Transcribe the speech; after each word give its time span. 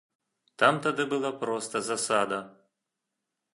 Там 0.63 0.79
тады 0.85 1.05
была 1.11 1.31
проста 1.45 1.83
засада. 1.91 2.39